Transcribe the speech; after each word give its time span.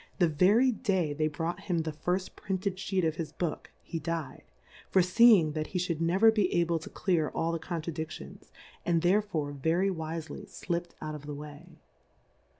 The 0.17 0.27
very 0.27 0.71
Day 0.71 1.13
they 1.13 1.27
brought 1.27 1.59
him 1.59 1.83
tlie 1.83 1.95
tirll 1.95 2.35
printed 2.35 2.79
Sheet 2.79 3.05
of 3.05 3.17
his 3.17 3.31
Book, 3.31 3.69
he 3.83 3.99
dyM; 3.99 4.41
forefeeing 4.89 5.51
that 5.51 5.67
he 5.67 5.77
fliould 5.77 5.99
never 6.01 6.31
be 6.31 6.51
able 6.55 6.79
to 6.79 6.89
clear 6.89 7.29
all 7.29 7.51
the 7.51 7.59
Contradiftions, 7.59 8.49
and 8.83 9.03
thereiore 9.03 9.51
very 9.53 9.91
wifely 9.91 10.41
Dipt 10.47 10.93
out 11.03 11.13
of 11.13 11.27
the 11.27 11.35
way. 11.35 11.75